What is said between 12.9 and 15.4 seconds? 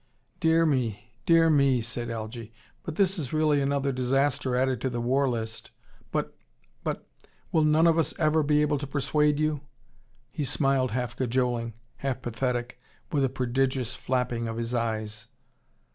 with a prodigious flapping of his eyes.